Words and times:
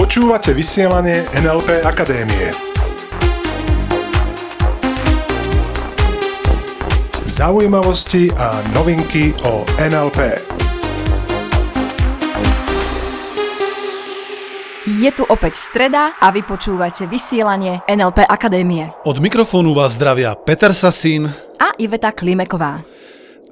Počúvate 0.00 0.56
vysielanie 0.56 1.28
NLP 1.36 1.84
Akadémie. 1.84 2.48
Zaujímavosti 7.28 8.32
a 8.32 8.64
novinky 8.72 9.36
o 9.44 9.60
NLP. 9.76 10.40
Je 14.88 15.10
tu 15.12 15.28
opäť 15.28 15.60
streda 15.60 16.16
a 16.16 16.32
vy 16.32 16.40
počúvate 16.40 17.04
vysielanie 17.04 17.84
NLP 17.92 18.24
Akadémie. 18.24 18.88
Od 19.04 19.20
mikrofónu 19.20 19.76
vás 19.76 20.00
zdravia 20.00 20.32
Peter 20.32 20.72
Sasín 20.72 21.28
a 21.60 21.76
Iveta 21.76 22.08
Klimeková. 22.08 22.91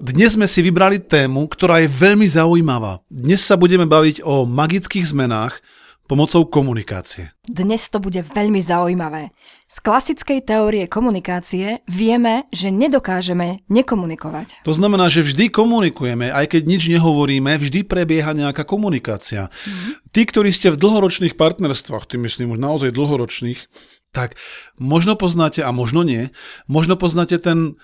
Dnes 0.00 0.32
sme 0.32 0.48
si 0.48 0.64
vybrali 0.64 0.96
tému, 0.96 1.44
ktorá 1.44 1.84
je 1.84 1.92
veľmi 1.92 2.24
zaujímavá. 2.24 3.04
Dnes 3.12 3.44
sa 3.44 3.60
budeme 3.60 3.84
baviť 3.84 4.24
o 4.24 4.48
magických 4.48 5.04
zmenách, 5.04 5.60
pomocou 6.08 6.48
komunikácie. 6.48 7.36
Dnes 7.44 7.84
to 7.92 8.00
bude 8.00 8.16
veľmi 8.16 8.64
zaujímavé. 8.64 9.28
Z 9.68 9.76
klasickej 9.84 10.40
teórie 10.48 10.88
komunikácie 10.88 11.84
vieme, 11.84 12.48
že 12.48 12.72
nedokážeme 12.72 13.68
nekomunikovať. 13.68 14.64
To 14.64 14.72
znamená, 14.72 15.12
že 15.12 15.20
vždy 15.20 15.52
komunikujeme, 15.52 16.32
aj 16.32 16.48
keď 16.48 16.62
nič 16.64 16.88
nehovoríme, 16.88 17.60
vždy 17.60 17.84
prebieha 17.84 18.32
nejaká 18.32 18.64
komunikácia. 18.64 19.52
Mm-hmm. 19.52 20.16
Tí, 20.16 20.22
ktorí 20.24 20.48
ste 20.48 20.72
v 20.72 20.80
dlhoročných 20.80 21.36
partnerstvách, 21.36 22.08
tým 22.08 22.24
myslím 22.24 22.56
už 22.56 22.60
naozaj 22.64 22.96
dlhoročných, 22.96 23.68
tak 24.16 24.40
možno 24.80 25.12
poznáte, 25.20 25.60
a 25.60 25.70
možno 25.76 26.08
nie, 26.08 26.32
možno 26.64 26.96
poznáte 26.96 27.36
ten 27.36 27.76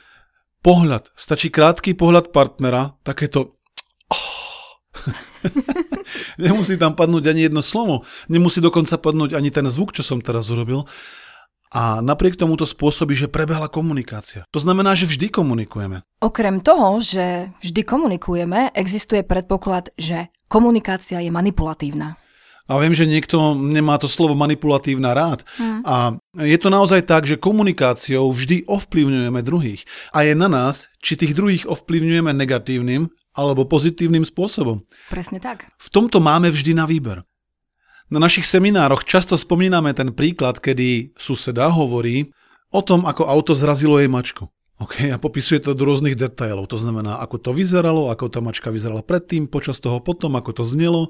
pohľad. 0.67 1.15
Stačí 1.15 1.55
krátky 1.55 1.95
pohľad 1.95 2.35
partnera, 2.35 2.99
takéto... 3.07 3.55
Oh. 4.11 4.83
Nemusí 6.43 6.75
tam 6.75 6.99
padnúť 6.99 7.31
ani 7.31 7.47
jedno 7.47 7.63
slovo. 7.63 8.03
Nemusí 8.27 8.59
dokonca 8.59 8.99
padnúť 8.99 9.39
ani 9.39 9.55
ten 9.55 9.71
zvuk, 9.71 9.95
čo 9.95 10.03
som 10.03 10.19
teraz 10.19 10.51
urobil. 10.51 10.83
A 11.71 12.03
napriek 12.03 12.39
tomu 12.39 12.59
to 12.59 12.67
spôsobí, 12.67 13.15
že 13.15 13.31
prebehla 13.31 13.71
komunikácia. 13.71 14.47
To 14.51 14.59
znamená, 14.63 14.95
že 14.99 15.07
vždy 15.07 15.31
komunikujeme. 15.31 16.03
Okrem 16.23 16.63
toho, 16.63 17.03
že 17.03 17.51
vždy 17.63 17.83
komunikujeme, 17.83 18.71
existuje 18.75 19.27
predpoklad, 19.27 19.91
že 19.99 20.31
komunikácia 20.47 21.23
je 21.23 21.31
manipulatívna. 21.31 22.19
A 22.67 22.83
viem, 22.83 22.95
že 22.99 23.07
niekto 23.07 23.55
nemá 23.55 23.95
to 23.95 24.11
slovo 24.11 24.35
manipulatívna 24.35 25.15
rád. 25.15 25.47
Hmm. 25.55 25.87
A 25.87 26.19
je 26.43 26.59
to 26.59 26.67
naozaj 26.67 27.07
tak, 27.07 27.23
že 27.23 27.39
komunikáciou 27.39 28.27
vždy 28.35 28.67
ovplyvňujeme 28.67 29.41
druhých. 29.47 29.87
A 30.11 30.27
je 30.27 30.35
na 30.35 30.51
nás, 30.51 30.91
či 30.99 31.15
tých 31.15 31.33
druhých 31.39 31.71
ovplyvňujeme 31.71 32.35
negatívnym 32.35 33.07
alebo 33.39 33.71
pozitívnym 33.71 34.27
spôsobom. 34.27 34.83
Presne 35.07 35.39
tak. 35.39 35.71
V 35.79 35.89
tomto 35.95 36.19
máme 36.19 36.51
vždy 36.51 36.75
na 36.75 36.91
výber. 36.91 37.23
Na 38.11 38.19
našich 38.19 38.47
seminároch 38.47 39.03
často 39.03 39.35
spomíname 39.39 39.91
ten 39.95 40.15
príklad, 40.15 40.63
kedy 40.63 41.15
suseda 41.19 41.71
hovorí 41.71 42.31
o 42.71 42.83
tom, 42.83 43.07
ako 43.07 43.27
auto 43.27 43.55
zrazilo 43.55 43.99
jej 43.99 44.11
mačku. 44.11 44.47
OK, 44.77 45.09
a 45.09 45.17
popisuje 45.17 45.57
to 45.65 45.73
do 45.73 45.89
rôznych 45.89 46.21
detailov. 46.21 46.69
To 46.69 46.77
znamená, 46.77 47.17
ako 47.25 47.41
to 47.41 47.51
vyzeralo, 47.57 48.13
ako 48.13 48.29
tá 48.29 48.45
mačka 48.45 48.69
vyzerala 48.69 49.01
predtým, 49.01 49.49
počas 49.49 49.81
toho 49.81 50.05
potom, 50.05 50.37
ako 50.37 50.53
to 50.53 50.65
znelo 50.69 51.09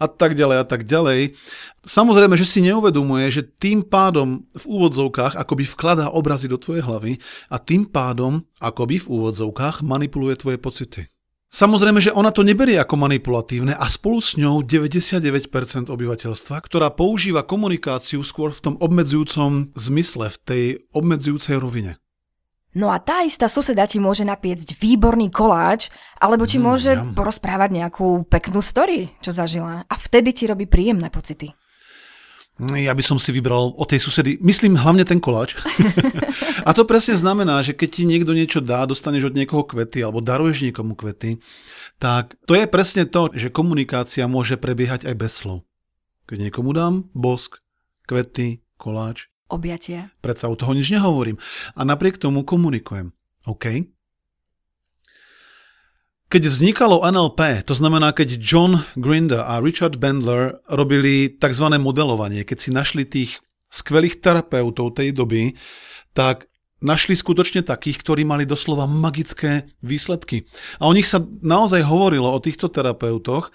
a 0.00 0.08
tak 0.08 0.32
ďalej 0.32 0.56
a 0.56 0.64
tak 0.64 0.88
ďalej. 0.88 1.36
Samozrejme, 1.84 2.40
že 2.40 2.48
si 2.48 2.64
neuvedomuje, 2.64 3.28
že 3.28 3.44
tým 3.44 3.84
pádom 3.84 4.48
v 4.56 4.64
úvodzovkách 4.64 5.36
akoby 5.36 5.64
vkladá 5.68 6.08
obrazy 6.08 6.48
do 6.48 6.56
tvojej 6.56 6.88
hlavy 6.88 7.20
a 7.52 7.60
tým 7.60 7.84
pádom 7.84 8.48
akoby 8.64 9.04
v 9.04 9.10
úvodzovkách 9.12 9.84
manipuluje 9.84 10.40
tvoje 10.40 10.56
pocity. 10.56 11.04
Samozrejme, 11.52 12.00
že 12.00 12.16
ona 12.16 12.32
to 12.32 12.40
neberie 12.40 12.80
ako 12.80 12.96
manipulatívne 12.96 13.76
a 13.76 13.84
spolu 13.92 14.24
s 14.24 14.40
ňou 14.40 14.64
99% 14.64 15.52
obyvateľstva, 15.92 16.56
ktorá 16.64 16.88
používa 16.88 17.44
komunikáciu 17.44 18.24
skôr 18.24 18.56
v 18.56 18.72
tom 18.72 18.74
obmedzujúcom 18.80 19.76
zmysle, 19.76 20.32
v 20.32 20.38
tej 20.48 20.64
obmedzujúcej 20.96 21.60
rovine. 21.60 22.00
No 22.72 22.88
a 22.88 22.96
tá 22.96 23.20
istá 23.20 23.52
suseda 23.52 23.84
ti 23.84 24.00
môže 24.00 24.24
napiecť 24.24 24.80
výborný 24.80 25.28
koláč, 25.28 25.92
alebo 26.16 26.48
ti 26.48 26.56
mm, 26.56 26.64
môže 26.64 26.92
mm, 26.96 27.12
porozprávať 27.12 27.68
nejakú 27.68 28.24
peknú 28.32 28.64
story, 28.64 29.12
čo 29.20 29.28
zažila. 29.28 29.84
A 29.84 29.94
vtedy 30.00 30.32
ti 30.32 30.48
robí 30.48 30.64
príjemné 30.64 31.12
pocity. 31.12 31.52
Ja 32.60 32.92
by 32.92 33.00
som 33.00 33.16
si 33.16 33.32
vybral 33.32 33.72
od 33.74 33.88
tej 33.88 34.00
susedy, 34.04 34.36
myslím 34.44 34.76
hlavne 34.76 35.08
ten 35.08 35.20
koláč. 35.24 35.56
a 36.68 36.70
to 36.76 36.84
presne 36.84 37.16
znamená, 37.16 37.64
že 37.64 37.72
keď 37.72 37.88
ti 37.88 38.02
niekto 38.04 38.36
niečo 38.36 38.60
dá, 38.60 38.84
dostaneš 38.84 39.32
od 39.32 39.36
niekoho 39.36 39.64
kvety 39.64 40.04
alebo 40.04 40.20
daruješ 40.20 40.68
niekomu 40.68 40.92
kvety, 40.92 41.40
tak 41.96 42.36
to 42.44 42.52
je 42.52 42.68
presne 42.68 43.08
to, 43.08 43.32
že 43.32 43.48
komunikácia 43.48 44.28
môže 44.28 44.60
prebiehať 44.60 45.08
aj 45.08 45.14
bez 45.16 45.32
slov. 45.32 45.64
Keď 46.28 46.48
niekomu 46.48 46.76
dám 46.76 47.08
bosk, 47.16 47.56
kvety, 48.04 48.60
koláč. 48.76 49.31
Objatie. 49.52 50.08
Predsa 50.24 50.48
u 50.48 50.56
toho 50.56 50.72
nič 50.72 50.88
nehovorím. 50.88 51.36
A 51.76 51.84
napriek 51.84 52.16
tomu 52.16 52.40
komunikujem. 52.40 53.12
OK? 53.44 53.84
Keď 56.32 56.42
vznikalo 56.48 57.04
NLP, 57.04 57.68
to 57.68 57.76
znamená, 57.76 58.16
keď 58.16 58.40
John 58.40 58.80
Grinder 58.96 59.44
a 59.44 59.60
Richard 59.60 60.00
Bandler 60.00 60.56
robili 60.64 61.28
tzv. 61.36 61.68
modelovanie, 61.76 62.48
keď 62.48 62.56
si 62.56 62.70
našli 62.72 63.04
tých 63.04 63.44
skvelých 63.68 64.24
terapeutov 64.24 64.96
tej 64.96 65.12
doby, 65.12 65.60
tak 66.16 66.48
našli 66.80 67.12
skutočne 67.12 67.60
takých, 67.60 68.00
ktorí 68.00 68.24
mali 68.24 68.48
doslova 68.48 68.88
magické 68.88 69.68
výsledky. 69.84 70.48
A 70.80 70.88
o 70.88 70.96
nich 70.96 71.04
sa 71.04 71.20
naozaj 71.20 71.84
hovorilo, 71.84 72.32
o 72.32 72.40
týchto 72.40 72.72
terapeutoch, 72.72 73.52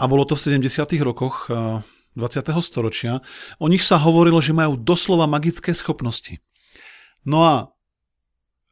a 0.00 0.04
bolo 0.08 0.24
to 0.24 0.36
v 0.36 0.60
70. 0.64 0.96
rokoch 1.04 1.52
20. 2.16 2.48
Eh, 2.48 2.64
storočia, 2.64 3.12
o 3.60 3.68
nich 3.68 3.84
sa 3.84 4.00
hovorilo, 4.00 4.40
že 4.40 4.56
majú 4.56 4.80
doslova 4.80 5.28
magické 5.28 5.76
schopnosti. 5.76 6.40
No 7.22 7.44
a 7.44 7.54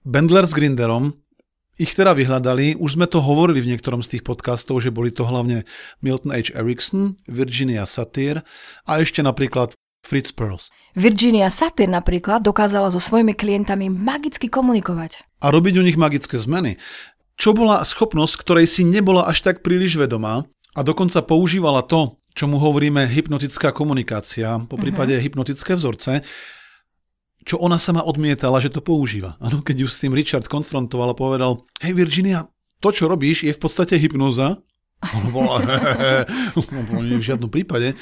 Bendler 0.05 0.49
s 0.49 0.57
Grinderom 0.57 1.13
ich 1.75 1.91
teda 1.91 2.15
vyhľadali, 2.15 2.79
už 2.79 2.95
sme 2.95 3.11
to 3.11 3.19
hovorili 3.19 3.59
v 3.59 3.75
niektorom 3.75 3.99
z 3.99 4.17
tých 4.19 4.23
podcastov, 4.23 4.79
že 4.79 4.95
boli 4.95 5.11
to 5.11 5.27
hlavne 5.27 5.67
Milton 5.99 6.31
H. 6.31 6.55
Erickson, 6.55 7.19
Virginia 7.27 7.83
Satir 7.83 8.47
a 8.87 9.03
ešte 9.03 9.27
napríklad 9.27 9.75
Fritz 10.07 10.31
Perls. 10.31 10.71
Virginia 10.95 11.51
Satir 11.51 11.91
napríklad 11.91 12.47
dokázala 12.47 12.95
so 12.95 13.03
svojimi 13.03 13.35
klientami 13.35 13.91
magicky 13.91 14.47
komunikovať. 14.47 15.27
A 15.43 15.51
robiť 15.51 15.75
u 15.81 15.83
nich 15.83 15.99
magické 15.99 16.39
zmeny. 16.39 16.79
Čo 17.35 17.59
bola 17.59 17.83
schopnosť, 17.83 18.39
ktorej 18.39 18.71
si 18.71 18.87
nebola 18.87 19.27
až 19.27 19.43
tak 19.43 19.67
príliš 19.67 19.99
vedomá 19.99 20.47
a 20.79 20.81
dokonca 20.87 21.27
používala 21.27 21.83
to, 21.83 22.23
čo 22.35 22.51
mu 22.51 22.59
hovoríme 22.59 23.07
hypnotická 23.07 23.71
komunikácia, 23.71 24.59
po 24.67 24.75
prípade 24.75 25.15
uh-huh. 25.15 25.25
hypnotické 25.25 25.79
vzorce, 25.79 26.27
čo 27.45 27.61
ona 27.61 27.79
sama 27.79 28.03
odmietala, 28.03 28.59
že 28.59 28.73
to 28.73 28.83
používa. 28.83 29.39
Ano, 29.39 29.63
keď 29.63 29.87
ju 29.87 29.89
s 29.89 30.01
tým 30.03 30.17
Richard 30.17 30.51
konfrontoval 30.51 31.13
a 31.13 31.17
povedal, 31.17 31.63
hej 31.85 31.95
Virginia, 31.95 32.51
to, 32.83 32.91
čo 32.91 33.07
robíš, 33.07 33.47
je 33.47 33.55
v 33.55 33.61
podstate 33.61 33.95
hypnoza. 34.01 34.59
Ona 35.05 35.29
bola, 35.31 35.57
v 36.57 37.21
žiadnom 37.21 37.53
prípade. 37.53 37.93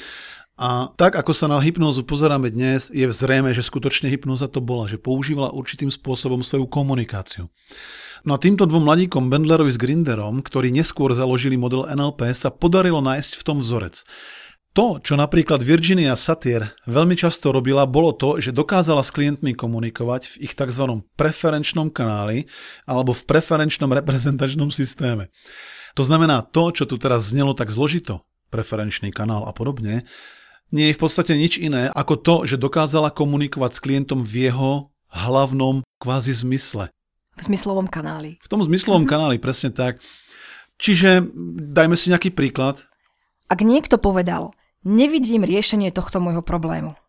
A 0.53 0.93
tak, 0.93 1.17
ako 1.17 1.33
sa 1.33 1.49
na 1.49 1.57
hypnózu 1.57 2.05
pozeráme 2.05 2.53
dnes, 2.53 2.93
je 2.93 3.09
zrejme, 3.09 3.49
že 3.57 3.65
skutočne 3.65 4.05
hypnoza 4.13 4.45
to 4.45 4.61
bola, 4.61 4.85
že 4.85 5.01
používala 5.01 5.49
určitým 5.49 5.89
spôsobom 5.89 6.45
svoju 6.45 6.69
komunikáciu. 6.69 7.49
No 8.21 8.37
a 8.37 8.41
týmto 8.41 8.69
dvom 8.69 8.85
mladíkom, 8.85 9.33
Bendlerovi 9.33 9.73
s 9.73 9.81
Grinderom, 9.81 10.45
ktorí 10.45 10.69
neskôr 10.69 11.09
založili 11.17 11.57
model 11.57 11.89
NLP, 11.89 12.37
sa 12.37 12.53
podarilo 12.53 13.01
nájsť 13.01 13.41
v 13.41 13.43
tom 13.43 13.57
vzorec. 13.65 14.05
To, 14.73 14.97
čo 14.97 15.13
napríklad 15.17 15.61
Virginia 15.61 16.17
Satir 16.17 16.65
veľmi 16.89 17.13
často 17.13 17.53
robila, 17.53 17.85
bolo 17.85 18.13
to, 18.13 18.41
že 18.41 18.53
dokázala 18.53 19.05
s 19.05 19.13
klientmi 19.13 19.53
komunikovať 19.53 20.37
v 20.37 20.49
ich 20.49 20.53
tzv. 20.57 21.01
preferenčnom 21.13 21.93
kanáli 21.93 22.49
alebo 22.89 23.13
v 23.13 23.25
preferenčnom 23.25 23.89
reprezentačnom 23.89 24.73
systéme. 24.73 25.29
To 25.93 26.01
znamená, 26.01 26.41
to, 26.45 26.73
čo 26.73 26.89
tu 26.89 26.97
teraz 26.97 27.29
znelo 27.29 27.53
tak 27.53 27.69
zložito, 27.69 28.25
preferenčný 28.49 29.13
kanál 29.13 29.45
a 29.45 29.53
podobne, 29.53 30.09
nie 30.73 30.89
je 30.89 30.97
v 30.97 31.01
podstate 31.05 31.37
nič 31.37 31.61
iné 31.61 31.93
ako 31.93 32.17
to, 32.17 32.35
že 32.49 32.57
dokázala 32.57 33.13
komunikovať 33.13 33.77
s 33.77 33.83
klientom 33.83 34.25
v 34.25 34.49
jeho 34.49 34.89
hlavnom 35.13 35.85
kvázi 36.01 36.33
zmysle. 36.33 36.89
V 37.37 37.43
zmyslovom 37.45 37.85
kanáli. 37.85 38.41
V 38.41 38.47
tom 38.49 38.65
zmyslovom 38.65 39.05
mm-hmm. 39.05 39.13
kanáli, 39.13 39.37
presne 39.37 39.69
tak. 39.69 40.01
Čiže 40.81 41.21
dajme 41.69 41.93
si 41.93 42.09
nejaký 42.09 42.33
príklad. 42.33 42.81
Ak 43.47 43.61
niekto 43.61 44.01
povedal, 44.01 44.57
Nevidím 44.83 45.47
riešenie 45.47 45.95
tohto 45.95 46.19
môjho 46.19 46.43
problému. 46.43 46.99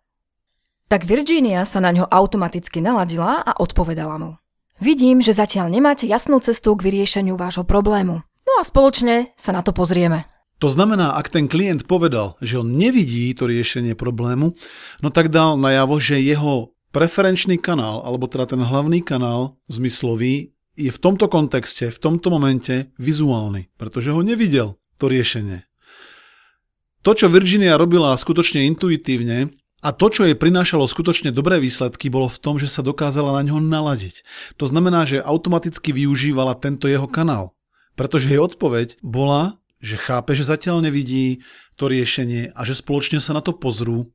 Tak 0.86 1.02
Virginia 1.02 1.66
sa 1.66 1.82
na 1.82 1.90
ňo 1.90 2.06
automaticky 2.06 2.78
naladila 2.78 3.42
a 3.42 3.58
odpovedala 3.58 4.14
mu. 4.14 4.30
Vidím, 4.78 5.18
že 5.18 5.34
zatiaľ 5.34 5.74
nemáte 5.74 6.06
jasnú 6.06 6.38
cestu 6.38 6.78
k 6.78 6.86
vyriešeniu 6.86 7.34
vášho 7.34 7.66
problému. 7.66 8.22
No 8.22 8.52
a 8.58 8.62
spoločne 8.62 9.34
sa 9.34 9.50
na 9.50 9.66
to 9.66 9.74
pozrieme. 9.74 10.22
To 10.62 10.70
znamená, 10.70 11.18
ak 11.18 11.34
ten 11.34 11.50
klient 11.50 11.84
povedal, 11.90 12.38
že 12.38 12.62
on 12.62 12.70
nevidí 12.70 13.34
to 13.34 13.50
riešenie 13.50 13.98
problému, 13.98 14.54
no 15.02 15.08
tak 15.10 15.28
dal 15.34 15.58
najavo, 15.58 15.98
že 15.98 16.22
jeho 16.22 16.74
preferenčný 16.94 17.58
kanál, 17.58 18.06
alebo 18.06 18.30
teda 18.30 18.54
ten 18.54 18.62
hlavný 18.62 19.02
kanál 19.02 19.58
zmyslový, 19.66 20.54
je 20.74 20.90
v 20.90 21.02
tomto 21.02 21.30
kontexte, 21.30 21.90
v 21.90 21.98
tomto 21.98 22.30
momente 22.30 22.90
vizuálny, 22.98 23.70
pretože 23.78 24.10
ho 24.10 24.22
nevidel 24.22 24.78
to 24.98 25.06
riešenie. 25.10 25.66
To, 27.04 27.12
čo 27.12 27.30
Virginia 27.30 27.78
robila 27.78 28.16
skutočne 28.16 28.64
intuitívne, 28.64 29.52
a 29.84 29.92
to, 29.92 30.08
čo 30.08 30.24
jej 30.24 30.32
prinášalo 30.32 30.88
skutočne 30.88 31.28
dobré 31.28 31.60
výsledky, 31.60 32.08
bolo 32.08 32.32
v 32.32 32.40
tom, 32.40 32.56
že 32.56 32.72
sa 32.72 32.80
dokázala 32.80 33.36
na 33.36 33.44
ňo 33.44 33.60
naladiť. 33.60 34.24
To 34.56 34.64
znamená, 34.64 35.04
že 35.04 35.20
automaticky 35.20 35.92
využívala 35.92 36.56
tento 36.56 36.88
jeho 36.88 37.04
kanál. 37.04 37.52
Pretože 37.92 38.32
jej 38.32 38.40
odpoveď 38.40 38.96
bola, 39.04 39.60
že 39.84 40.00
chápe, 40.00 40.32
že 40.32 40.48
zatiaľ 40.48 40.80
nevidí 40.80 41.44
to 41.76 41.92
riešenie 41.92 42.56
a 42.56 42.60
že 42.64 42.80
spoločne 42.80 43.20
sa 43.20 43.36
na 43.36 43.44
to 43.44 43.52
pozrú. 43.52 44.08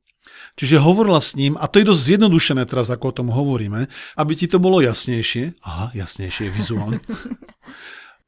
Čiže 0.58 0.82
hovorila 0.82 1.22
s 1.22 1.38
ním, 1.38 1.56
a 1.56 1.70
to 1.70 1.80
je 1.80 1.88
dosť 1.88 2.02
zjednodušené 2.12 2.66
teraz, 2.68 2.92
ako 2.92 3.14
o 3.14 3.16
tom 3.22 3.28
hovoríme, 3.30 3.88
aby 4.18 4.32
ti 4.34 4.50
to 4.50 4.58
bolo 4.60 4.82
jasnejšie. 4.82 5.62
Aha, 5.64 5.94
jasnejšie, 5.94 6.50
vizuálne. 6.52 6.98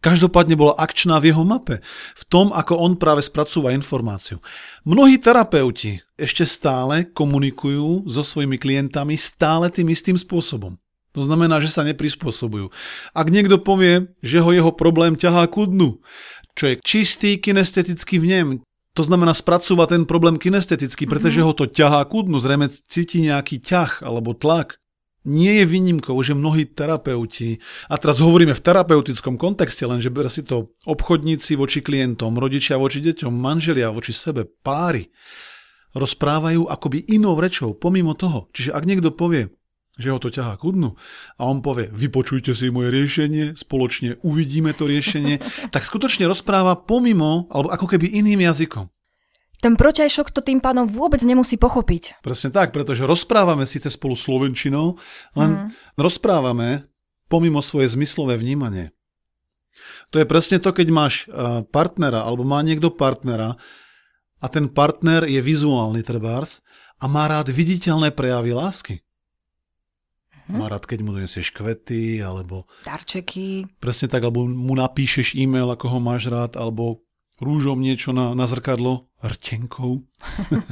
Každopádne 0.02 0.58
bola 0.58 0.74
akčná 0.82 1.22
v 1.22 1.30
jeho 1.30 1.46
mape, 1.46 1.78
v 2.18 2.24
tom, 2.26 2.50
ako 2.50 2.74
on 2.74 2.98
práve 2.98 3.22
spracúva 3.22 3.70
informáciu. 3.70 4.42
Mnohí 4.82 5.14
terapeuti 5.22 6.02
ešte 6.18 6.42
stále 6.42 7.06
komunikujú 7.06 8.10
so 8.10 8.26
svojimi 8.26 8.58
klientami 8.58 9.14
stále 9.14 9.70
tým 9.70 9.94
istým 9.94 10.18
spôsobom. 10.18 10.74
To 11.12 11.22
znamená, 11.22 11.60
že 11.60 11.68
sa 11.68 11.84
neprispôsobujú. 11.84 12.72
Ak 13.12 13.28
niekto 13.28 13.60
povie, 13.60 14.10
že 14.24 14.40
ho 14.40 14.50
jeho 14.50 14.72
problém 14.72 15.12
ťahá 15.12 15.44
ku 15.46 15.68
dnu, 15.68 16.00
čo 16.56 16.72
je 16.72 16.74
čistý 16.84 17.40
kinestetický 17.40 18.20
vnem, 18.20 18.60
to 18.92 19.02
znamená 19.02 19.32
spracúva 19.32 19.88
ten 19.88 20.04
problém 20.04 20.36
kinesteticky, 20.36 21.08
pretože 21.08 21.40
mhm. 21.40 21.46
ho 21.48 21.52
to 21.56 21.64
ťahá 21.64 22.04
ku 22.08 22.24
dnu, 22.24 22.36
zrejme 22.36 22.68
cíti 22.68 23.24
nejaký 23.24 23.60
ťah 23.60 24.04
alebo 24.04 24.36
tlak, 24.36 24.76
nie 25.22 25.62
je 25.62 25.64
výnimkou, 25.70 26.18
že 26.18 26.34
mnohí 26.34 26.66
terapeuti, 26.66 27.62
a 27.86 27.94
teraz 27.94 28.18
hovoríme 28.18 28.58
v 28.58 28.64
terapeutickom 28.64 29.38
kontexte, 29.38 29.86
lenže 29.86 30.10
ber 30.10 30.26
si 30.26 30.42
to 30.42 30.74
obchodníci 30.82 31.54
voči 31.54 31.78
klientom, 31.78 32.34
rodičia 32.42 32.74
voči 32.74 32.98
deťom, 32.98 33.30
manželia 33.30 33.94
voči 33.94 34.10
sebe, 34.10 34.50
páry, 34.66 35.14
rozprávajú 35.94 36.66
akoby 36.66 37.06
inou 37.14 37.38
rečou, 37.38 37.70
pomimo 37.78 38.18
toho. 38.18 38.50
Čiže 38.50 38.74
ak 38.74 38.82
niekto 38.82 39.14
povie, 39.14 39.54
že 40.00 40.08
ho 40.08 40.16
to 40.16 40.32
ťahá 40.32 40.56
ku 40.56 40.72
dnu 40.72 40.96
a 41.36 41.42
on 41.44 41.60
povie, 41.60 41.88
vypočujte 41.92 42.56
si 42.56 42.72
moje 42.72 42.88
riešenie, 42.92 43.52
spoločne 43.52 44.16
uvidíme 44.24 44.72
to 44.72 44.88
riešenie, 44.88 45.40
tak 45.74 45.84
skutočne 45.84 46.24
rozpráva 46.24 46.80
pomimo, 46.80 47.48
alebo 47.52 47.68
ako 47.68 47.86
keby 47.96 48.08
iným 48.08 48.40
jazykom. 48.48 48.88
Ten 49.62 49.78
protiajšok 49.78 50.34
to 50.34 50.42
tým 50.42 50.58
pádom 50.58 50.90
vôbec 50.90 51.22
nemusí 51.22 51.54
pochopiť. 51.54 52.18
Presne 52.26 52.50
tak, 52.50 52.74
pretože 52.74 53.06
rozprávame 53.06 53.62
síce 53.62 53.94
spolu 53.94 54.18
slovenčinou, 54.18 54.98
len 55.38 55.70
mm. 55.70 55.94
rozprávame 55.94 56.90
pomimo 57.30 57.62
svoje 57.62 57.94
zmyslové 57.94 58.34
vnímanie. 58.42 58.90
To 60.10 60.18
je 60.18 60.26
presne 60.26 60.58
to, 60.58 60.74
keď 60.74 60.88
máš 60.90 61.14
eh, 61.30 61.62
partnera, 61.70 62.26
alebo 62.26 62.42
má 62.42 62.58
niekto 62.60 62.90
partnera 62.90 63.54
a 64.42 64.46
ten 64.50 64.66
partner 64.66 65.30
je 65.30 65.38
vizuálny 65.38 66.02
trebárs 66.02 66.60
a 66.98 67.06
má 67.06 67.30
rád 67.30 67.54
viditeľné 67.54 68.10
prejavy 68.10 68.50
lásky. 68.50 68.94
Mm. 70.50 70.58
Má 70.58 70.66
rád, 70.66 70.86
keď 70.86 71.06
mu 71.06 71.14
donesieš 71.14 71.54
kvety, 71.54 72.18
alebo... 72.18 72.66
Darčeky. 72.82 73.66
Presne 73.78 74.10
tak, 74.10 74.26
alebo 74.26 74.46
mu 74.46 74.74
napíšeš 74.74 75.38
e-mail, 75.38 75.70
ako 75.70 75.86
ho 75.86 75.98
máš 76.02 76.26
rád, 76.26 76.58
alebo 76.58 77.02
rúžom 77.38 77.78
niečo 77.78 78.14
na, 78.14 78.34
na 78.34 78.46
zrkadlo, 78.46 79.10
rtenkou. 79.22 80.02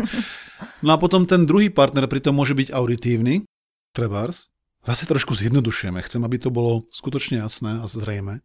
no 0.85 0.91
a 0.91 0.97
potom 0.99 1.27
ten 1.27 1.47
druhý 1.47 1.71
partner 1.71 2.07
pritom 2.11 2.35
môže 2.35 2.55
byť 2.55 2.75
auditívny, 2.75 3.47
trebárs. 3.95 4.51
Zase 4.81 5.05
trošku 5.05 5.37
zjednodušujeme. 5.37 6.01
Chcem, 6.01 6.25
aby 6.25 6.41
to 6.41 6.49
bolo 6.49 6.89
skutočne 6.89 7.45
jasné 7.45 7.85
a 7.85 7.85
zrejme 7.85 8.41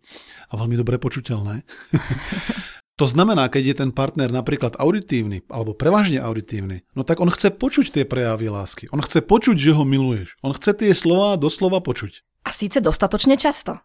a 0.51 0.53
veľmi 0.59 0.75
dobre 0.75 0.99
počuteľné. 0.99 1.63
to 2.95 3.05
znamená, 3.11 3.51
keď 3.51 3.63
je 3.63 3.75
ten 3.83 3.91
partner 3.91 4.31
napríklad 4.31 4.79
auditívny 4.79 5.43
alebo 5.51 5.75
prevažne 5.75 6.23
auditívny, 6.23 6.87
no 6.95 7.03
tak 7.03 7.19
on 7.19 7.27
chce 7.27 7.51
počuť 7.51 7.91
tie 7.91 8.03
prejavy 8.07 8.47
lásky. 8.47 8.87
On 8.95 9.03
chce 9.03 9.19
počuť, 9.19 9.59
že 9.59 9.75
ho 9.75 9.83
miluješ. 9.83 10.39
On 10.39 10.55
chce 10.55 10.71
tie 10.79 10.91
slova 10.95 11.35
doslova 11.35 11.83
počuť. 11.83 12.23
A 12.47 12.55
síce 12.55 12.79
dostatočne 12.79 13.35
často. 13.35 13.83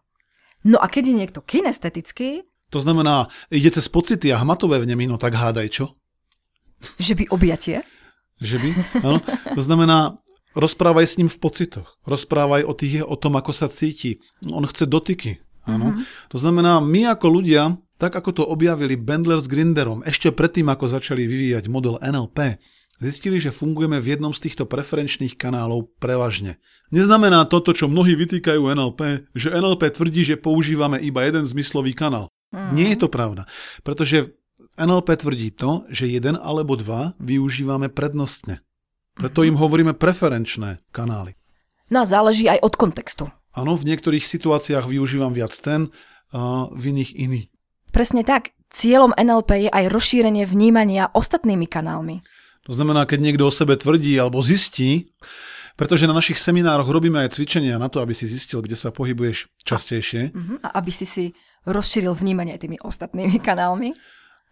No 0.63 0.79
a 0.79 0.87
keď 0.87 1.11
je 1.11 1.15
niekto 1.17 1.39
kinestetický, 1.43 2.47
to 2.71 2.79
znamená, 2.79 3.27
ide 3.51 3.67
cez 3.67 3.91
pocity 3.91 4.31
a 4.31 4.39
hmatové 4.39 4.79
vnemy, 4.79 5.11
no 5.11 5.19
tak 5.19 5.35
hádaj 5.35 5.67
čo? 5.75 5.85
Že 7.03 7.13
by 7.19 7.23
objatie? 7.35 7.83
Že 8.39 8.57
by, 8.63 8.69
áno. 9.03 9.19
To 9.53 9.61
znamená, 9.61 10.15
rozprávaj 10.55 11.05
s 11.05 11.17
ním 11.19 11.27
v 11.27 11.35
pocitoch. 11.35 11.99
Rozprávaj 12.07 12.63
o, 12.63 12.71
tých, 12.71 13.03
o 13.03 13.15
tom, 13.19 13.35
ako 13.35 13.51
sa 13.51 13.67
cíti. 13.67 14.23
On 14.47 14.63
chce 14.63 14.87
dotyky. 14.87 15.43
Áno. 15.67 15.93
Mm-hmm. 15.93 16.31
To 16.33 16.37
znamená, 16.41 16.81
my 16.81 17.11
ako 17.11 17.27
ľudia, 17.27 17.75
tak 18.01 18.17
ako 18.17 18.33
to 18.33 18.43
objavili 18.49 18.97
Bendler 18.97 19.37
s 19.37 19.45
Grinderom, 19.45 20.01
ešte 20.01 20.33
predtým, 20.33 20.65
ako 20.73 20.89
začali 20.89 21.29
vyvíjať 21.29 21.69
model 21.69 22.01
NLP, 22.01 22.57
zistili, 22.97 23.37
že 23.37 23.53
fungujeme 23.53 24.01
v 24.01 24.17
jednom 24.17 24.33
z 24.33 24.49
týchto 24.49 24.65
preferenčných 24.65 25.37
kanálov 25.37 25.93
prevažne. 26.01 26.57
Neznamená 26.89 27.45
toto, 27.45 27.77
čo 27.77 27.85
mnohí 27.85 28.17
vytýkajú 28.17 28.73
NLP, 28.73 29.29
že 29.37 29.53
NLP 29.53 29.93
tvrdí, 29.93 30.25
že 30.25 30.41
používame 30.41 30.97
iba 30.97 31.21
jeden 31.21 31.45
zmyslový 31.45 31.93
kanál. 31.93 32.33
Mm. 32.49 32.73
Nie 32.73 32.87
je 32.97 33.05
to 33.05 33.09
pravda, 33.13 33.45
pretože 33.85 34.33
NLP 34.81 35.21
tvrdí 35.21 35.53
to, 35.53 35.85
že 35.93 36.09
jeden 36.09 36.41
alebo 36.41 36.73
dva 36.73 37.13
využívame 37.21 37.93
prednostne. 37.93 38.65
Preto 39.13 39.45
im 39.45 39.53
hovoríme 39.53 39.93
preferenčné 39.93 40.81
kanály. 40.89 41.37
No 41.93 42.01
a 42.01 42.09
záleží 42.09 42.49
aj 42.49 42.65
od 42.65 42.73
kontextu. 42.79 43.29
Áno, 43.51 43.77
v 43.77 43.93
niektorých 43.93 44.23
situáciách 44.23 44.87
využívam 44.87 45.35
viac 45.35 45.51
ten, 45.59 45.91
a 46.31 46.71
v 46.71 46.95
iných 46.95 47.11
iný. 47.19 47.51
Presne 47.91 48.23
tak. 48.23 48.55
Cieľom 48.71 49.11
NLP 49.11 49.67
je 49.67 49.71
aj 49.71 49.91
rozšírenie 49.91 50.47
vnímania 50.47 51.11
ostatnými 51.11 51.67
kanálmi. 51.67 52.23
To 52.63 52.71
znamená, 52.71 53.03
keď 53.03 53.19
niekto 53.19 53.43
o 53.47 53.51
sebe 53.51 53.75
tvrdí 53.75 54.15
alebo 54.15 54.39
zistí, 54.39 55.11
pretože 55.75 56.07
na 56.07 56.15
našich 56.15 56.39
seminároch 56.39 56.87
robíme 56.87 57.19
aj 57.25 57.35
cvičenia 57.35 57.75
na 57.75 57.91
to, 57.91 57.99
aby 57.99 58.15
si 58.15 58.29
zistil, 58.29 58.63
kde 58.63 58.79
sa 58.79 58.95
pohybuješ 58.95 59.51
častejšie. 59.67 60.31
A, 60.61 60.71
a 60.71 60.79
aby 60.79 60.91
si 60.93 61.03
si 61.03 61.35
rozšíril 61.67 62.15
vnímanie 62.15 62.55
tými 62.55 62.79
ostatnými 62.79 63.41
kanálmi. 63.43 63.91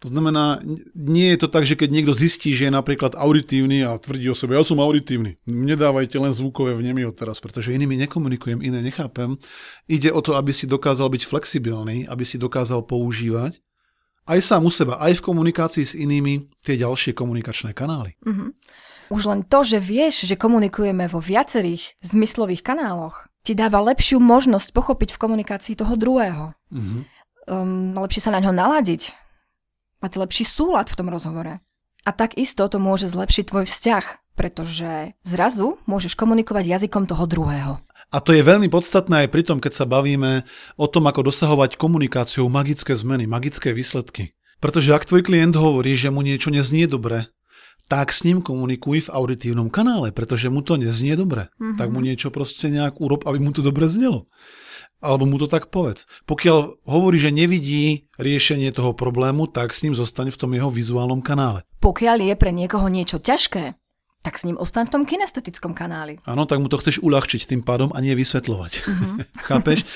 To 0.00 0.08
znamená, 0.08 0.64
nie 0.96 1.28
je 1.36 1.44
to 1.44 1.48
tak, 1.52 1.68
že 1.68 1.76
keď 1.76 1.92
niekto 1.92 2.16
zistí, 2.16 2.56
že 2.56 2.68
je 2.68 2.72
napríklad 2.72 3.12
auditívny 3.20 3.84
a 3.84 4.00
tvrdí 4.00 4.32
o 4.32 4.36
sebe, 4.36 4.56
ja 4.56 4.64
som 4.64 4.80
auditívny, 4.80 5.36
nedávajte 5.44 6.16
len 6.16 6.32
zvukové 6.32 6.72
vnemy 6.72 7.04
od 7.04 7.12
teraz, 7.12 7.36
pretože 7.36 7.76
inými 7.76 8.00
nekomunikujem, 8.08 8.64
iné 8.64 8.80
nechápem. 8.80 9.36
Ide 9.92 10.08
o 10.08 10.24
to, 10.24 10.40
aby 10.40 10.56
si 10.56 10.64
dokázal 10.64 11.12
byť 11.12 11.22
flexibilný, 11.28 12.08
aby 12.08 12.24
si 12.24 12.40
dokázal 12.40 12.88
používať 12.88 13.60
aj 14.24 14.40
sám 14.40 14.64
u 14.64 14.72
seba, 14.72 14.96
aj 15.04 15.20
v 15.20 15.24
komunikácii 15.26 15.84
s 15.84 15.92
inými 15.92 16.48
tie 16.64 16.80
ďalšie 16.80 17.12
komunikačné 17.12 17.76
kanály. 17.76 18.16
Uh-huh. 18.24 18.56
Už 19.12 19.26
len 19.26 19.44
to, 19.44 19.66
že 19.66 19.82
vieš, 19.82 20.24
že 20.24 20.38
komunikujeme 20.38 21.10
vo 21.12 21.18
viacerých 21.18 21.98
zmyslových 22.00 22.62
kanáloch, 22.62 23.28
ti 23.42 23.52
dáva 23.52 23.84
lepšiu 23.84 24.16
možnosť 24.22 24.70
pochopiť 24.70 25.12
v 25.16 25.20
komunikácii 25.20 25.74
toho 25.76 25.92
druhého. 25.98 26.56
Uh-huh. 26.72 27.04
Um, 27.50 27.92
lepšie 28.00 28.24
sa 28.24 28.32
na 28.32 28.40
ňo 28.40 28.54
naladiť 28.54 29.12
mať 30.00 30.12
lepší 30.20 30.44
súlad 30.48 30.88
v 30.88 30.98
tom 30.98 31.08
rozhovore. 31.12 31.60
A 32.04 32.10
takisto 32.16 32.64
to 32.66 32.80
môže 32.80 33.12
zlepšiť 33.12 33.44
tvoj 33.52 33.64
vzťah, 33.68 34.04
pretože 34.36 35.12
zrazu 35.20 35.76
môžeš 35.84 36.16
komunikovať 36.16 36.64
jazykom 36.80 37.04
toho 37.04 37.24
druhého. 37.28 37.72
A 38.10 38.18
to 38.18 38.34
je 38.34 38.42
veľmi 38.42 38.66
podstatné 38.66 39.26
aj 39.26 39.28
pri 39.30 39.46
tom, 39.46 39.62
keď 39.62 39.72
sa 39.76 39.86
bavíme 39.86 40.42
o 40.74 40.86
tom, 40.90 41.06
ako 41.06 41.30
dosahovať 41.30 41.78
komunikáciou 41.78 42.50
magické 42.50 42.96
zmeny, 42.96 43.28
magické 43.28 43.70
výsledky. 43.70 44.34
Pretože 44.58 44.90
ak 44.96 45.06
tvoj 45.06 45.22
klient 45.22 45.54
hovorí, 45.54 45.94
že 45.94 46.10
mu 46.10 46.24
niečo 46.24 46.50
neznie 46.50 46.90
dobre, 46.90 47.30
tak 47.86 48.10
s 48.14 48.22
ním 48.22 48.42
komunikuj 48.42 49.06
v 49.06 49.12
auditívnom 49.12 49.66
kanále, 49.66 50.14
pretože 50.14 50.46
mu 50.46 50.62
to 50.62 50.78
neznie 50.78 51.14
dobre. 51.14 51.50
Mm-hmm. 51.58 51.78
Tak 51.78 51.88
mu 51.90 52.00
niečo 52.02 52.30
proste 52.30 52.70
nejak 52.70 52.98
urob, 53.02 53.26
aby 53.26 53.38
mu 53.42 53.50
to 53.50 53.62
dobre 53.62 53.90
znelo. 53.90 54.30
Alebo 55.00 55.24
mu 55.24 55.40
to 55.40 55.48
tak 55.48 55.72
povedz. 55.72 56.04
Pokiaľ 56.28 56.84
hovorí, 56.84 57.16
že 57.16 57.32
nevidí 57.32 58.12
riešenie 58.20 58.68
toho 58.68 58.92
problému, 58.92 59.48
tak 59.48 59.72
s 59.72 59.80
ním 59.80 59.96
zostane 59.96 60.28
v 60.28 60.36
tom 60.36 60.52
jeho 60.52 60.68
vizuálnom 60.68 61.24
kanále. 61.24 61.64
Pokiaľ 61.80 62.20
je 62.20 62.34
pre 62.36 62.52
niekoho 62.52 62.84
niečo 62.92 63.16
ťažké, 63.16 63.80
tak 64.20 64.36
s 64.36 64.44
ním 64.44 64.60
ostaň 64.60 64.92
v 64.92 64.92
tom 64.92 65.02
kinestetickom 65.08 65.72
kanáli. 65.72 66.20
Áno, 66.28 66.44
tak 66.44 66.60
mu 66.60 66.68
to 66.68 66.76
chceš 66.76 67.00
uľahčiť 67.00 67.48
tým 67.48 67.64
pádom 67.64 67.88
a 67.96 67.98
nie 68.04 68.12
vysvetľovať. 68.12 68.72
Mm-hmm. 68.84 69.16
Chápeš? 69.48 69.88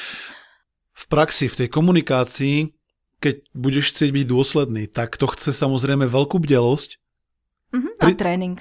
V 0.94 1.04
praxi, 1.12 1.52
v 1.52 1.58
tej 1.60 1.68
komunikácii, 1.68 2.72
keď 3.20 3.44
budeš 3.52 3.92
chcieť 3.92 4.10
byť 4.16 4.24
dôsledný, 4.24 4.88
tak 4.88 5.20
to 5.20 5.28
chce 5.28 5.52
samozrejme 5.52 6.08
veľkú 6.08 6.40
bdelosť. 6.40 6.96
Mm-hmm. 7.76 7.92
A 8.00 8.04
pri... 8.08 8.14
tréning. 8.16 8.56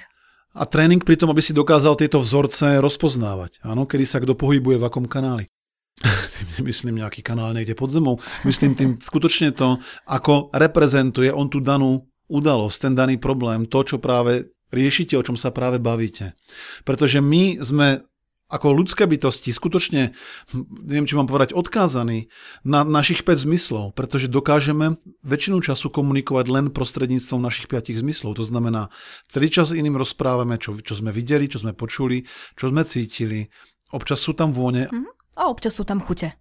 A 0.54 0.62
tréning 0.68 1.02
pri 1.02 1.16
tom, 1.18 1.32
aby 1.32 1.42
si 1.42 1.56
dokázal 1.56 1.98
tieto 1.98 2.20
vzorce 2.20 2.78
rozpoznávať. 2.78 3.58
Áno, 3.64 3.88
kedy 3.88 4.04
sa 4.06 4.22
kto 4.22 4.38
pohybuje 4.38 4.78
v 4.78 4.86
akom 4.86 5.08
kanáli. 5.08 5.50
tým 6.34 6.48
nemyslím 6.60 7.00
nejaký 7.02 7.22
kanál 7.22 7.54
niekde 7.54 7.78
pod 7.78 7.90
zemou, 7.94 8.18
myslím 8.42 8.74
tým 8.74 8.90
skutočne 8.98 9.54
to, 9.54 9.78
ako 10.10 10.50
reprezentuje 10.50 11.30
on 11.30 11.46
tú 11.46 11.62
danú 11.62 12.02
udalosť, 12.26 12.90
ten 12.90 12.94
daný 12.96 13.20
problém, 13.20 13.68
to, 13.68 13.84
čo 13.84 13.96
práve 14.02 14.50
riešite, 14.74 15.14
o 15.14 15.22
čom 15.22 15.38
sa 15.38 15.54
práve 15.54 15.78
bavíte. 15.78 16.34
Pretože 16.82 17.22
my 17.22 17.62
sme 17.62 18.02
ako 18.52 18.76
ľudské 18.76 19.08
bytosti 19.08 19.50
skutočne, 19.50 20.12
neviem, 20.84 21.08
či 21.08 21.16
mám 21.16 21.26
povedať, 21.26 21.56
odkázaní 21.56 22.28
na 22.62 22.84
našich 22.84 23.24
5 23.24 23.48
zmyslov, 23.48 23.96
pretože 23.96 24.28
dokážeme 24.28 25.00
väčšinu 25.24 25.64
času 25.64 25.88
komunikovať 25.88 26.46
len 26.52 26.66
prostredníctvom 26.68 27.40
našich 27.40 27.66
5 27.72 28.04
zmyslov. 28.04 28.36
To 28.36 28.44
znamená, 28.44 28.92
celý 29.32 29.48
čas 29.48 29.72
iným 29.72 29.96
rozprávame, 29.96 30.60
čo, 30.60 30.76
čo 30.76 30.94
sme 30.94 31.08
videli, 31.10 31.48
čo 31.48 31.64
sme 31.64 31.72
počuli, 31.72 32.28
čo 32.54 32.68
sme 32.68 32.84
cítili. 32.84 33.48
Občas 33.96 34.20
sú 34.20 34.36
tam 34.36 34.52
vône. 34.52 34.92
Mm-hmm. 34.92 35.13
A 35.34 35.50
občas 35.50 35.74
sú 35.74 35.82
tam 35.82 35.98
chute. 35.98 36.34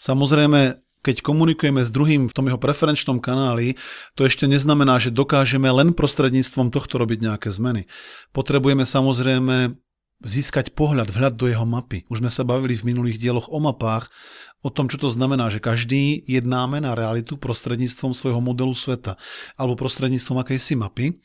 Samozrejme, 0.00 0.80
keď 1.00 1.24
komunikujeme 1.24 1.80
s 1.80 1.88
druhým 1.88 2.28
v 2.28 2.36
tom 2.36 2.48
jeho 2.48 2.60
preferenčnom 2.60 3.24
kanáli, 3.24 3.80
to 4.16 4.28
ešte 4.28 4.44
neznamená, 4.44 5.00
že 5.00 5.12
dokážeme 5.12 5.68
len 5.72 5.96
prostredníctvom 5.96 6.68
tohto 6.68 7.00
robiť 7.00 7.24
nejaké 7.24 7.48
zmeny. 7.48 7.88
Potrebujeme 8.36 8.84
samozrejme 8.84 9.76
získať 10.20 10.76
pohľad, 10.76 11.08
vhľad 11.08 11.34
do 11.40 11.48
jeho 11.48 11.64
mapy. 11.64 12.04
Už 12.12 12.20
sme 12.20 12.28
sa 12.28 12.44
bavili 12.44 12.76
v 12.76 12.92
minulých 12.92 13.16
dieloch 13.16 13.48
o 13.48 13.56
mapách, 13.56 14.12
o 14.60 14.68
tom, 14.68 14.92
čo 14.92 15.00
to 15.00 15.08
znamená, 15.08 15.48
že 15.48 15.64
každý 15.64 16.20
jednáme 16.28 16.84
na 16.84 16.92
realitu 16.92 17.40
prostredníctvom 17.40 18.12
svojho 18.12 18.44
modelu 18.44 18.76
sveta 18.76 19.16
alebo 19.56 19.80
prostredníctvom 19.80 20.44
akejsi 20.44 20.76
mapy. 20.76 21.16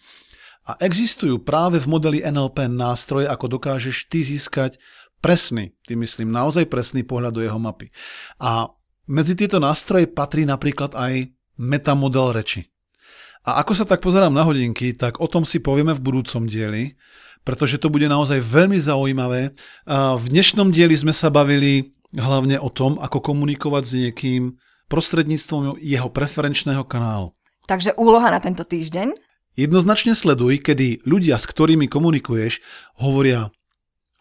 A 0.66 0.80
existujú 0.82 1.44
práve 1.44 1.78
v 1.78 1.92
modeli 1.92 2.18
NLP 2.25 2.72
nástroje, 2.72 3.30
ako 3.30 3.60
dokážeš 3.60 4.10
ty 4.10 4.25
získať 4.25 4.82
presný, 5.25 5.74
tým 5.89 6.05
myslím 6.05 6.29
naozaj 6.29 6.70
presný 6.70 7.01
pohľad 7.01 7.34
do 7.34 7.41
jeho 7.41 7.58
mapy. 7.58 7.89
A 8.38 8.70
medzi 9.10 9.34
tieto 9.34 9.58
nástroje 9.58 10.05
patrí 10.05 10.46
napríklad 10.46 10.94
aj 10.94 11.34
metamodel 11.58 12.38
reči. 12.38 12.70
A 13.41 13.65
ako 13.65 13.74
sa 13.74 13.89
tak 13.89 14.05
pozerám 14.05 14.29
na 14.29 14.46
hodinky, 14.46 14.94
tak 14.94 15.17
o 15.17 15.25
tom 15.25 15.41
si 15.41 15.58
povieme 15.58 15.98
v 15.98 16.05
budúcom 16.05 16.46
dieli, 16.46 16.94
pretože 17.41 17.82
to 17.82 17.89
bude 17.89 18.05
naozaj 18.05 18.38
veľmi 18.38 18.77
zaujímavé. 18.77 19.58
A 19.89 20.13
v 20.13 20.25
dnešnom 20.29 20.70
dieli 20.70 20.94
sme 20.94 21.13
sa 21.13 21.34
bavili 21.34 21.94
hlavne 22.13 22.62
o 22.62 22.70
tom, 22.70 23.01
ako 23.01 23.22
komunikovať 23.22 23.84
s 23.86 23.94
niekým 23.98 24.41
prostredníctvom 24.89 25.82
jeho 25.82 26.10
preferenčného 26.13 26.86
kanálu. 26.86 27.34
Takže 27.65 27.98
úloha 27.98 28.29
na 28.29 28.38
tento 28.38 28.62
týždeň? 28.62 29.17
Jednoznačne 29.58 30.13
sleduj, 30.13 30.62
kedy 30.62 31.05
ľudia, 31.08 31.39
s 31.41 31.50
ktorými 31.50 31.89
komunikuješ, 31.89 32.62
hovoria 33.00 33.50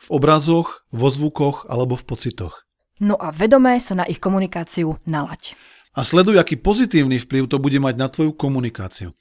v 0.05 0.09
obrazoch, 0.13 0.85
vo 0.93 1.09
zvukoch 1.09 1.65
alebo 1.67 1.97
v 1.97 2.05
pocitoch. 2.05 2.65
No 3.01 3.19
a 3.19 3.35
vedomé 3.35 3.81
sa 3.83 3.99
na 3.99 4.05
ich 4.07 4.23
komunikáciu 4.23 5.01
nalať. 5.09 5.59
A 5.95 6.03
sleduj, 6.03 6.39
aký 6.39 6.59
pozitívny 6.59 7.23
vplyv 7.23 7.47
to 7.47 7.59
bude 7.63 7.79
mať 7.79 7.95
na 7.97 8.09
tvoju 8.11 8.35
komunikáciu. 8.35 9.15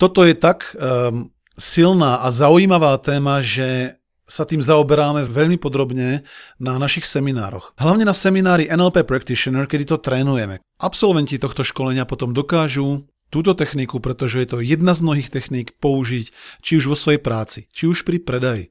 Toto 0.00 0.24
je 0.24 0.32
tak 0.32 0.72
um, 0.72 1.28
silná 1.60 2.24
a 2.24 2.32
zaujímavá 2.32 2.96
téma, 3.00 3.44
že 3.44 4.00
sa 4.24 4.46
tým 4.46 4.62
zaoberáme 4.62 5.26
veľmi 5.26 5.58
podrobne 5.58 6.22
na 6.56 6.78
našich 6.78 7.04
seminároch. 7.04 7.74
Hlavne 7.76 8.06
na 8.06 8.14
seminári 8.14 8.70
NLP 8.70 9.02
Practitioner, 9.02 9.66
kedy 9.66 9.90
to 9.90 9.96
trénujeme. 9.98 10.62
Absolventi 10.78 11.36
tohto 11.36 11.66
školenia 11.66 12.06
potom 12.06 12.30
dokážu 12.30 13.10
túto 13.28 13.52
techniku, 13.58 13.98
pretože 13.98 14.42
je 14.42 14.48
to 14.48 14.58
jedna 14.62 14.94
z 14.94 15.02
mnohých 15.02 15.30
techník 15.34 15.74
použiť 15.82 16.30
či 16.62 16.72
už 16.78 16.84
vo 16.90 16.96
svojej 16.98 17.22
práci, 17.22 17.66
či 17.74 17.90
už 17.90 18.06
pri 18.06 18.22
predaji, 18.22 18.64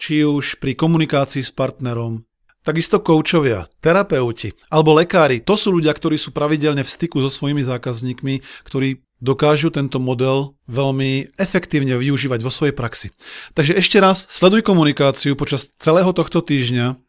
či 0.00 0.24
už 0.24 0.56
pri 0.56 0.72
komunikácii 0.72 1.44
s 1.44 1.52
partnerom, 1.52 2.24
Takisto 2.60 3.00
koučovia, 3.00 3.64
terapeuti 3.80 4.52
alebo 4.68 4.92
lekári, 4.92 5.40
to 5.40 5.56
sú 5.56 5.72
ľudia, 5.72 5.96
ktorí 5.96 6.20
sú 6.20 6.28
pravidelne 6.28 6.84
v 6.84 6.92
styku 6.92 7.16
so 7.24 7.32
svojimi 7.32 7.64
zákazníkmi, 7.64 8.44
ktorí 8.68 9.00
dokážu 9.16 9.72
tento 9.72 9.96
model 9.96 10.52
veľmi 10.68 11.40
efektívne 11.40 11.96
využívať 11.96 12.40
vo 12.44 12.52
svojej 12.52 12.76
praxi. 12.76 13.16
Takže 13.56 13.80
ešte 13.80 13.96
raz, 13.96 14.28
sleduj 14.28 14.60
komunikáciu 14.60 15.40
počas 15.40 15.72
celého 15.80 16.12
tohto 16.12 16.44
týždňa, 16.44 17.00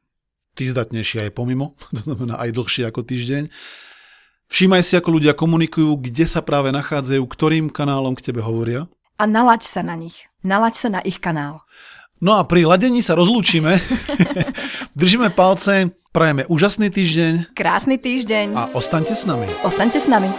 ty 0.55 0.71
zdatnejší 0.71 1.27
aj 1.27 1.35
pomimo, 1.35 1.75
to 1.99 2.07
znamená 2.07 2.39
aj 2.39 2.55
dlhšie 2.55 2.87
ako 2.87 3.03
týždeň. 3.03 3.51
Všímaj 4.47 4.87
si, 4.87 4.95
ako 4.95 5.19
ľudia 5.19 5.35
komunikujú, 5.35 5.99
kde 5.99 6.31
sa 6.31 6.39
práve 6.39 6.71
nachádzajú, 6.71 7.23
ktorým 7.27 7.67
kanálom 7.67 8.15
k 8.15 8.31
tebe 8.31 8.39
hovoria. 8.39 8.87
A 9.19 9.27
nalaď 9.27 9.67
sa 9.67 9.83
na 9.83 9.99
nich. 9.99 10.27
Nalaď 10.47 10.73
sa 10.75 10.87
na 10.95 10.99
ich 11.03 11.19
kanál. 11.19 11.63
No 12.21 12.37
a 12.37 12.45
pri 12.45 12.69
ladení 12.69 13.01
sa 13.01 13.17
rozlúčime. 13.17 13.81
Držíme 15.01 15.33
palce, 15.33 15.89
prajeme 16.13 16.45
úžasný 16.45 16.93
týždeň. 16.93 17.57
Krásny 17.57 17.97
týždeň. 17.97 18.53
A 18.53 18.69
ostaňte 18.77 19.17
s 19.17 19.25
nami. 19.25 19.49
Ostaňte 19.65 19.97
s 19.97 20.05
nami. 20.05 20.29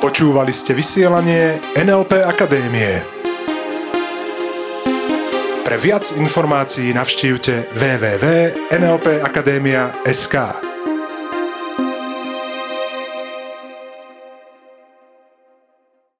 Počúvali 0.00 0.56
ste 0.56 0.72
vysielanie 0.72 1.60
NLP 1.76 2.24
Akadémie. 2.24 3.04
Pre 5.60 5.76
viac 5.76 6.08
informácií 6.16 6.96
navštívte 6.96 7.68
www.nlpakademia.sk. 7.76 10.65